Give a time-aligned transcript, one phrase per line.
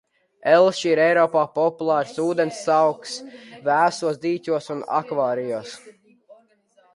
[0.51, 3.13] Elši ir Eiropā populārs ūdensaugs
[3.69, 5.77] vēsos dīķos un akvārijos.